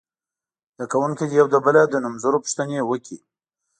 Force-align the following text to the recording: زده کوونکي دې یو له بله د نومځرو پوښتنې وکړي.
زده 0.75 0.85
کوونکي 0.91 1.23
دې 1.29 1.35
یو 1.39 1.47
له 1.53 1.59
بله 1.65 1.81
د 1.87 1.93
نومځرو 2.03 2.43
پوښتنې 2.43 2.77
وکړي. 2.83 3.17